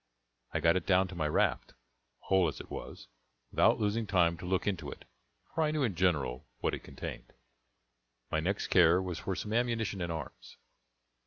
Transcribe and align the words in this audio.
I 0.51 0.59
got 0.61 0.75
it 0.75 0.87
down 0.87 1.07
to 1.09 1.15
my 1.15 1.27
raft, 1.27 1.75
whole 2.21 2.47
as 2.47 2.59
it 2.59 2.71
was, 2.71 3.07
without 3.51 3.79
losing 3.79 4.07
time 4.07 4.35
to 4.39 4.47
look 4.47 4.65
into 4.65 4.89
it, 4.89 5.05
for 5.53 5.61
I 5.61 5.69
knew 5.69 5.83
in 5.83 5.93
general 5.93 6.47
what 6.59 6.73
it 6.73 6.79
contained. 6.79 7.33
My 8.31 8.39
next 8.39 8.69
care 8.69 8.99
was 8.99 9.19
for 9.19 9.35
some 9.35 9.53
ammunition 9.53 10.01
and 10.01 10.11
arms. 10.11 10.57